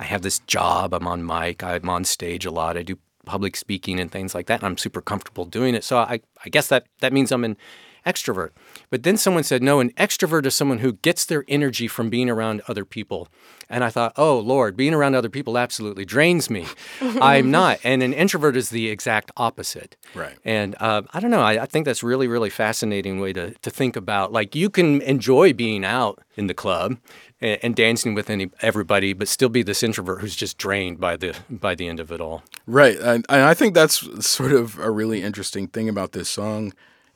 [0.00, 3.54] I have this job, I'm on mic, I'm on stage a lot, I do public
[3.54, 5.84] speaking and things like that, and I'm super comfortable doing it.
[5.84, 7.58] So I, I guess that that means I'm an
[8.06, 8.50] extrovert.
[8.88, 12.30] But then someone said, no, an extrovert is someone who gets their energy from being
[12.30, 13.28] around other people.
[13.68, 16.66] And I thought, oh, Lord, being around other people absolutely drains me.
[17.00, 17.78] I'm not.
[17.84, 19.96] And an introvert is the exact opposite.
[20.14, 20.36] Right.
[20.44, 21.42] And uh, I don't know.
[21.42, 24.32] I, I think that's really, really fascinating way to, to think about.
[24.32, 26.96] Like you can enjoy being out in the club
[27.40, 31.16] and, and dancing with any everybody, but still be this introvert who's just drained by
[31.16, 32.42] the by the end of it all.
[32.66, 32.98] Right.
[32.98, 36.72] And, and I think that's sort of a really interesting thing about this song.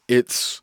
[0.09, 0.61] It's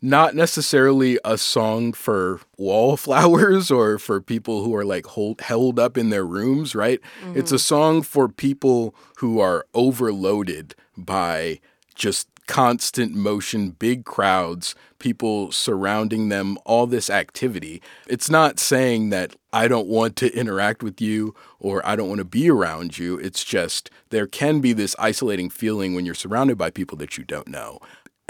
[0.00, 5.98] not necessarily a song for wallflowers or for people who are like hold, held up
[5.98, 7.00] in their rooms, right?
[7.34, 7.56] It's mm-hmm.
[7.56, 11.60] a song for people who are overloaded by
[11.94, 17.80] just constant motion, big crowds, people surrounding them, all this activity.
[18.08, 22.18] It's not saying that I don't want to interact with you or I don't want
[22.18, 23.18] to be around you.
[23.18, 27.22] It's just there can be this isolating feeling when you're surrounded by people that you
[27.22, 27.78] don't know.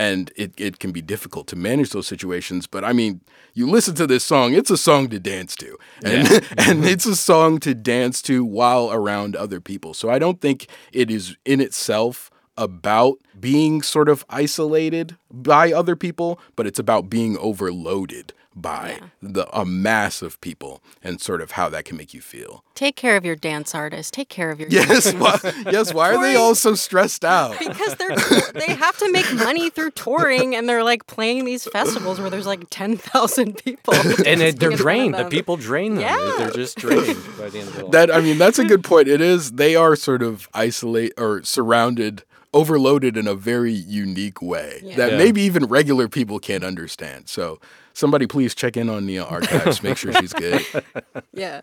[0.00, 2.66] And it, it can be difficult to manage those situations.
[2.66, 3.20] But I mean,
[3.54, 5.76] you listen to this song, it's a song to dance to.
[6.04, 6.40] And, Yeah.
[6.58, 9.94] and it's a song to dance to while around other people.
[9.94, 15.96] So I don't think it is in itself about being sort of isolated by other
[15.96, 21.52] people, but it's about being overloaded by the a mass of people and sort of
[21.52, 22.64] how that can make you feel.
[22.74, 24.12] Take care of your dance artist.
[24.14, 25.38] Take care of your Yes, why,
[25.70, 25.94] yes.
[25.94, 27.58] Why are they all so stressed out?
[27.58, 28.16] because they're
[28.52, 32.46] they have to make money through touring and they're like playing these festivals where there's
[32.46, 33.94] like 10,000 people.
[34.26, 35.14] and it, they're Just making fun of drained.
[35.14, 36.02] The people drain them.
[36.02, 36.34] Yeah.
[36.38, 37.90] They're just drained by the end of it.
[37.92, 39.08] That I mean, that's a good point.
[39.08, 39.52] It is.
[39.52, 42.24] They are sort of isolate or surrounded,
[42.54, 45.18] overloaded in a very unique way that Yeah.
[45.18, 47.28] maybe even regular people can't understand.
[47.28, 47.60] So
[47.92, 49.82] somebody please check in on the archives.
[49.82, 50.64] Make sure she's good.
[51.32, 51.60] Yeah.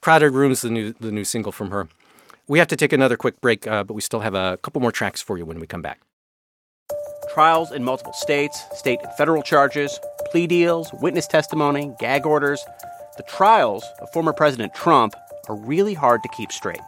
[0.00, 1.88] Crowded Rooms, the new the new single from her.
[2.48, 4.90] We have to take another quick break, uh, but we still have a couple more
[4.92, 6.00] tracks for you when we come back.
[7.32, 9.98] Trials in multiple states, state and federal charges,
[10.30, 12.62] plea deals, witness testimony, gag orders.
[13.16, 15.14] The trials of former President Trump
[15.48, 16.80] are really hard to keep straight.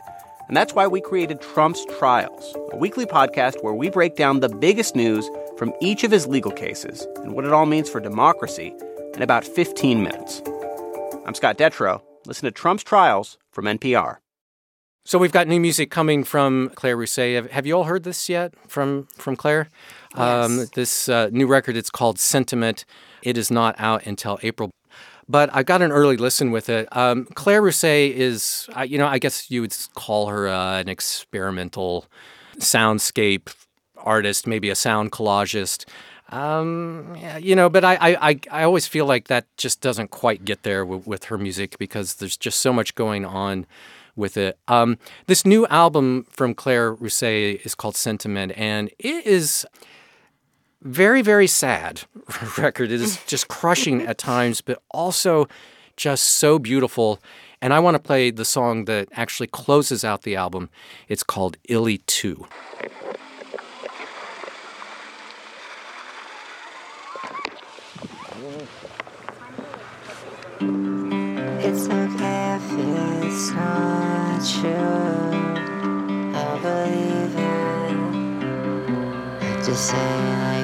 [0.48, 4.48] And that's why we created Trump's Trials, a weekly podcast where we break down the
[4.50, 8.74] biggest news from each of his legal cases and what it all means for democracy
[9.14, 10.42] in about 15 minutes.
[11.24, 12.02] I'm Scott Detrow.
[12.26, 14.18] Listen to Trump's Trials from NPR.
[15.06, 17.34] So we've got new music coming from Claire Rousay.
[17.36, 19.68] Have, have you all heard this yet from from Claire?
[20.14, 22.86] Um, this uh, new record, it's called Sentiment.
[23.22, 24.70] It is not out until April.
[25.28, 26.86] But I got an early listen with it.
[26.96, 30.88] Um, Claire Rousay is, I- you know, I guess you would call her uh, an
[30.88, 32.06] experimental
[32.58, 33.54] soundscape
[33.96, 35.86] artist, maybe a sound collagist.
[36.30, 40.44] Um, you know, but I, I, I, I always feel like that just doesn't quite
[40.44, 43.66] get there with, with her music because there's just so much going on
[44.16, 44.58] with it.
[44.68, 49.66] Um, this new album from Claire Rousay is called Sentiment, and it is
[50.84, 52.02] very, very sad
[52.58, 52.92] record.
[52.92, 55.48] It is just crushing at times, but also
[55.96, 57.20] just so beautiful.
[57.60, 60.68] And I want to play the song that actually closes out the album.
[61.08, 62.46] It's called Illy 2.
[71.66, 72.72] It's okay if
[73.24, 75.30] it's not true.
[76.36, 77.54] I believe it.
[79.64, 80.63] Just say that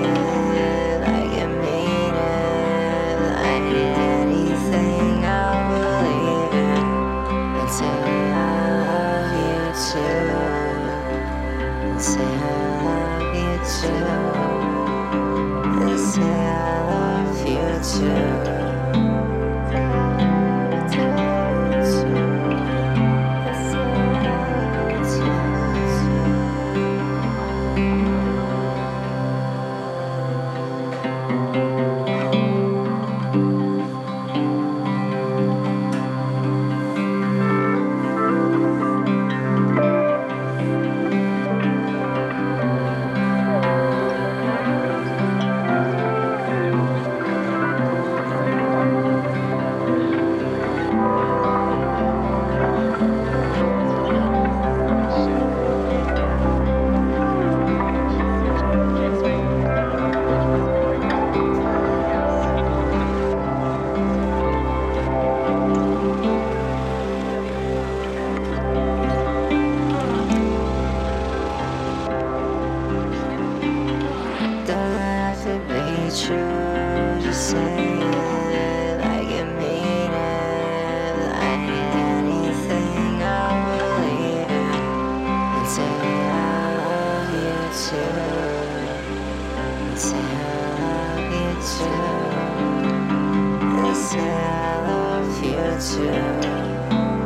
[95.81, 97.20] love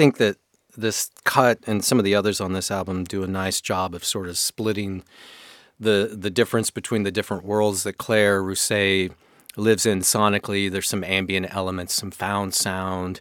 [0.00, 0.38] think that
[0.78, 4.02] this cut and some of the others on this album do a nice job of
[4.02, 5.02] sort of splitting
[5.78, 9.10] the the difference between the different worlds that Claire Rousay
[9.58, 10.70] lives in sonically.
[10.70, 13.20] There's some ambient elements, some found sound,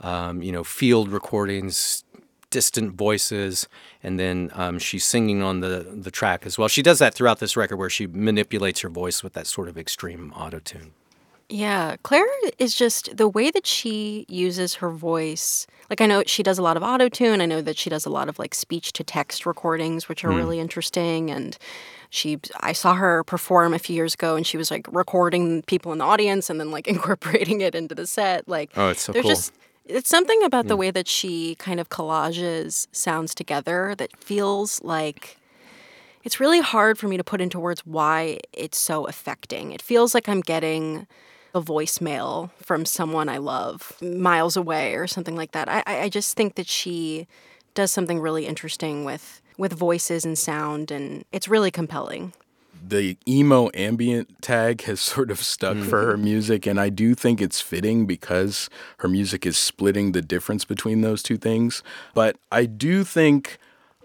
[0.00, 2.02] um, you know, field recordings,
[2.50, 3.68] distant voices,
[4.02, 6.66] and then um, she's singing on the the track as well.
[6.66, 9.78] She does that throughout this record, where she manipulates her voice with that sort of
[9.78, 10.90] extreme auto tune.
[11.48, 12.26] Yeah, Claire
[12.58, 15.66] is just the way that she uses her voice.
[15.88, 17.40] Like I know she does a lot of auto tune.
[17.40, 20.30] I know that she does a lot of like speech to text recordings, which are.
[20.30, 20.36] Mm.
[20.36, 21.30] really interesting.
[21.30, 21.56] And
[22.10, 25.92] she, I saw her perform a few years ago, and she was like recording people
[25.92, 28.48] in the audience and then like incorporating it into the set.
[28.48, 29.22] Like Oh, it's so cool.
[29.22, 29.52] just
[29.84, 35.36] it's something about the way that she kind of collages sounds together that feels like
[36.24, 39.70] it's really hard for me to put into words why it's so affecting.
[39.70, 41.06] It feels like I'm getting
[41.56, 45.68] a voicemail from someone I love miles away or something like that.
[45.68, 47.26] I, I I just think that she
[47.74, 52.32] does something really interesting with with voices and sound, and it's really compelling.
[52.88, 56.24] the emo ambient tag has sort of stuck for her mm-hmm.
[56.24, 61.00] music and I do think it's fitting because her music is splitting the difference between
[61.00, 61.82] those two things
[62.14, 63.58] but I do think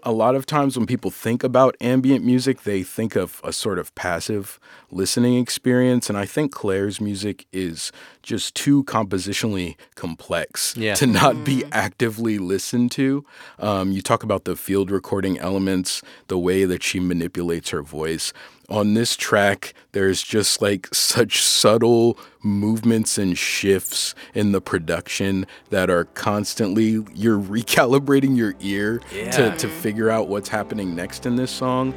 [0.04, 3.78] a lot of times when people think about ambient music they think of a sort
[3.78, 4.58] of passive
[4.90, 7.92] listening experience and I think Claire's music is
[8.22, 10.94] just too compositionally complex Yeah.
[10.94, 13.24] to not be actively listened to.
[13.58, 18.32] Um, you talk about the field recording elements, the way that she manipulates her voice.
[18.72, 25.90] On this track, there's just like such subtle movements and shifts in the production that
[25.90, 29.30] are constantly, you're recalibrating your ear Yeah.
[29.32, 31.92] to, to figure out what's happening next in this song.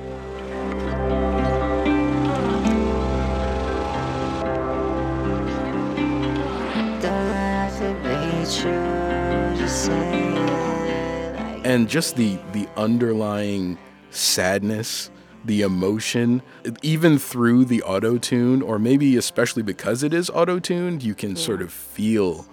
[7.01, 11.65] Doesn't have to be true, just say it.
[11.65, 13.77] and just the the underlying
[14.11, 15.09] sadness
[15.45, 16.41] the emotion
[16.81, 21.35] even through the auto tune or maybe especially because it is auto tuned you can
[21.35, 22.45] sort of feel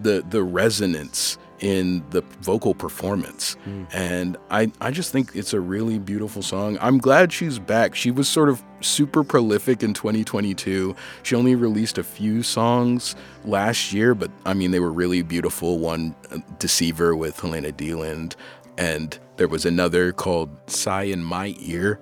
[0.00, 3.56] the the resonance in the vocal performance.
[3.92, 6.78] And I, I just think it's a really beautiful song.
[6.80, 7.94] I'm glad she's back.
[7.94, 10.94] She was sort of super prolific in 2022
[11.24, 15.80] she only released a few songs last year but i mean they were really beautiful.
[15.80, 18.36] One uh, deceiver with helena deland
[18.76, 21.98] and there was another called sigh in my ear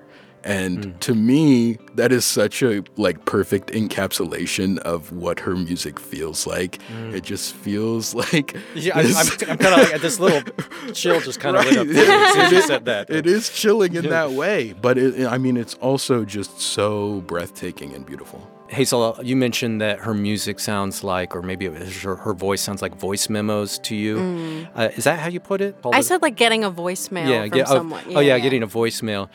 [0.47, 6.47] and to me that is such a like perfect encapsulation of what her music feels
[6.47, 6.79] like
[7.13, 10.43] it just feels like Yeah, I, I'm, this- I'm kind of like this little
[10.93, 13.11] chill just kind of lit up there as soon as you said that.
[13.11, 17.93] it is chilling in that way but it, i mean it's also just so breathtaking
[17.95, 22.17] and beautiful Hazel, you mentioned that her music sounds like, or maybe it was her,
[22.17, 24.17] her voice sounds like voice memos to you.
[24.17, 24.69] Mm.
[24.75, 25.77] Uh, is that how you put it?
[25.85, 28.03] I said like getting a voicemail from get- oh, someone.
[28.09, 29.29] Oh, yeah, getting a voicemail.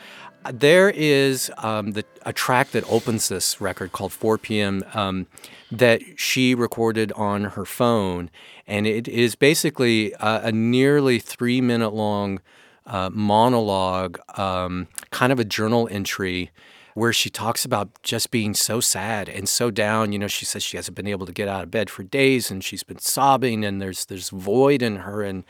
[0.50, 4.84] There is um, the, a track that opens this record called 4 p.m.
[4.92, 5.26] Um,
[5.70, 8.30] that she recorded on her phone,
[8.66, 12.40] and it is basically a, a nearly three minute long
[12.86, 16.50] uh, monologue, um, kind of a journal entry.
[16.94, 20.12] Where she talks about just being so sad and so down.
[20.12, 22.50] You know, she says she hasn't been able to get out of bed for days,
[22.50, 25.44] and she's been sobbing, and there's there's void in her, and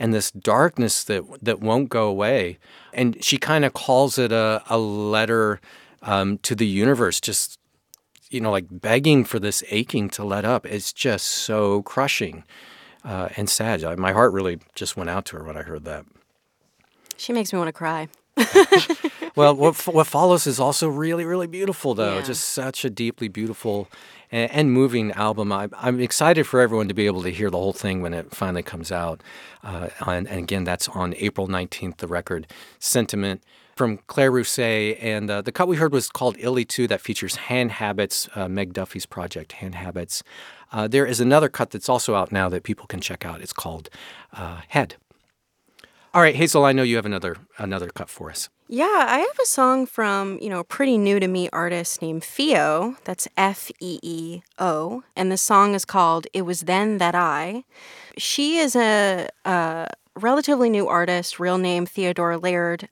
[0.00, 2.58] and this darkness that that won't go away.
[2.92, 5.60] And she kind of calls it a, a letter
[6.02, 7.58] um, to the universe, just
[8.30, 10.64] you know, like begging for this aching to let up.
[10.64, 12.44] It's just so crushing
[13.04, 13.82] uh, and sad.
[13.98, 16.06] My heart really just went out to her when I heard that.
[17.16, 18.08] She makes me want to cry.
[19.36, 22.16] Well, what what follows is also really really beautiful though.
[22.16, 22.22] Yeah.
[22.22, 23.88] Just such a deeply beautiful
[24.30, 25.52] and, and moving album.
[25.52, 28.34] I, I'm excited for everyone to be able to hear the whole thing when it
[28.34, 29.22] finally comes out.
[29.62, 31.98] Uh, and, and again, that's on April 19th.
[31.98, 32.46] The record
[32.78, 33.42] Sentiment
[33.80, 34.98] from Claire Rousay.
[35.02, 38.46] And uh, the cut we heard was called Illy 2 that features Hand Habits, uh,
[38.46, 40.22] Meg Duffy's project, Hand Habits.
[40.70, 43.40] Uh, there is another cut that's also out now that people can check out.
[43.40, 43.88] It's called
[44.34, 44.96] uh, Head.
[46.12, 48.50] All right, Hazel, I know you have another another cut for us.
[48.72, 52.22] Yeah, I have a song from, you know, a pretty new to me artist named
[52.22, 52.96] Feeo.
[53.02, 55.02] That's F E E O.
[55.16, 57.64] And the song is called It Was Then That I.
[58.16, 62.88] She is a, a relatively new artist, real name Theodora Laird.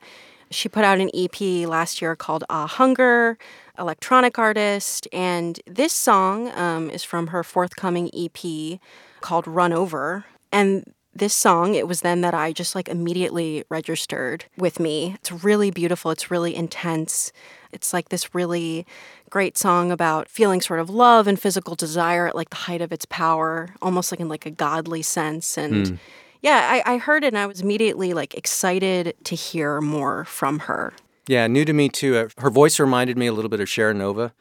[0.51, 3.39] She put out an EP last year called Ah Hunger,
[3.79, 5.07] electronic artist.
[5.13, 8.81] And this song um, is from her forthcoming EP
[9.21, 10.25] called Run Over.
[10.51, 15.15] And this song, it was then that I just like immediately registered with me.
[15.17, 16.11] It's really beautiful.
[16.11, 17.33] It's really intense.
[17.73, 18.87] It's like this really
[19.31, 22.93] great song about feeling sort of love and physical desire at like the height of
[22.93, 25.59] its power, almost like in like a godly sense.
[25.59, 25.99] And Mm.
[26.41, 30.61] yeah, I, I heard it and I was immediately like excited to hear more from
[30.61, 30.95] her.
[31.27, 32.17] Yeah, new to me too.
[32.17, 34.33] Uh, her voice reminded me a little bit of Sharon Nova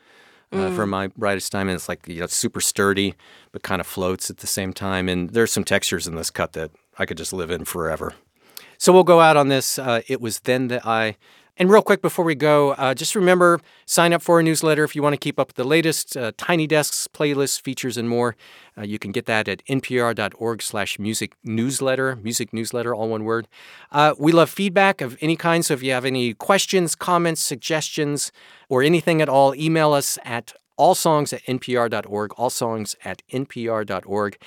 [0.51, 0.75] uh, Mm.
[0.75, 3.15] from my brightest time, and it's like you know super sturdy,
[3.51, 5.09] but kind of floats at the same time.
[5.09, 8.13] And there's some textures in this cut that I could just live in forever.
[8.77, 9.77] So we'll go out on this.
[9.79, 11.17] Uh, it was then that I.
[11.59, 14.95] And real quick before we go, uh, just remember sign up for our newsletter if
[14.95, 18.35] you want to keep up with the latest uh, Tiny Desks, playlists, features, and more.
[18.77, 23.47] Uh, you can get that at npr.org/slash music newsletter, music newsletter, all one word.
[23.91, 28.31] Uh, we love feedback of any kind, so if you have any questions, comments, suggestions,
[28.69, 34.37] or anything at all, email us at allsongs at npr.org, all songs at npr.org.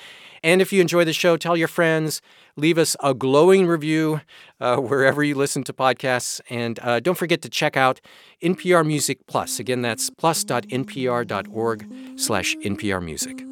[0.43, 2.21] And if you enjoy the show, tell your friends,
[2.55, 4.21] leave us a glowing review
[4.59, 6.41] uh, wherever you listen to podcasts.
[6.49, 8.01] And uh, don't forget to check out
[8.41, 9.59] NPR Music Plus.
[9.59, 13.43] Again, that's plus.npr.org slash NPR Music.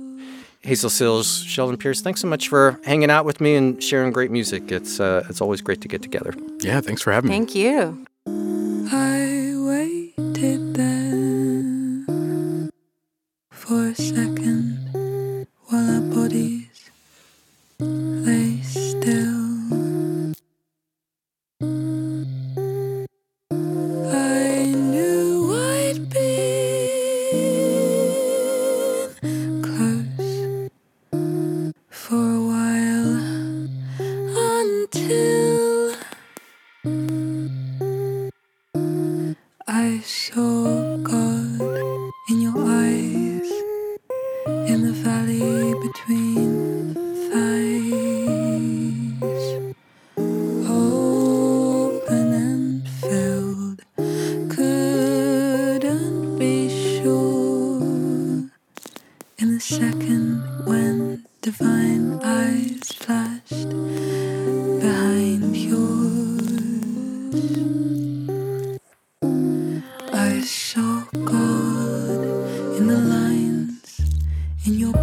[0.62, 4.30] Hazel Cills, Sheldon Pearce, thanks so much for hanging out with me and sharing great
[4.30, 4.70] music.
[4.72, 6.34] It's, uh, it's always great to get together.
[6.60, 7.38] Yeah, thanks for having me.
[7.38, 8.06] Thank you.
[8.92, 10.89] I waited there
[13.70, 16.59] for a second while our bodies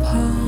[0.05, 0.46] in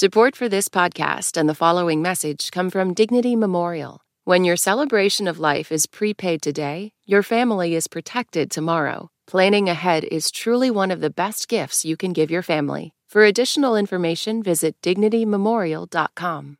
[0.00, 4.00] Support for this podcast and the following message come from Dignity Memorial.
[4.22, 9.10] When your celebration of life is prepaid today, your family is protected tomorrow.
[9.26, 12.92] Planning ahead is truly one of the best gifts you can give your family.
[13.08, 16.58] For additional information, visit dignitymemorial.com.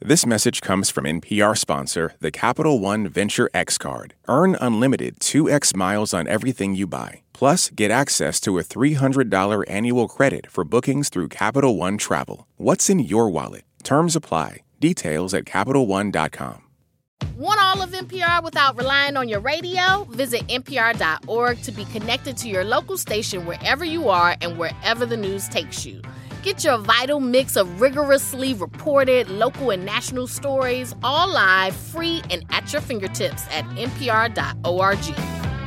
[0.00, 4.14] This message comes from NPR sponsor, the Capital One Venture X Card.
[4.28, 7.22] Earn unlimited 2x miles on everything you buy.
[7.32, 12.46] Plus, get access to a $300 annual credit for bookings through Capital One Travel.
[12.58, 13.64] What's in your wallet?
[13.82, 14.58] Terms apply.
[14.78, 16.62] Details at CapitalOne.com.
[17.36, 20.04] Want all of NPR without relying on your radio?
[20.12, 25.16] Visit npr.org to be connected to your local station wherever you are and wherever the
[25.16, 26.00] news takes you.
[26.42, 32.44] Get your vital mix of rigorously reported local and national stories, all live, free, and
[32.50, 35.57] at your fingertips at npr.org.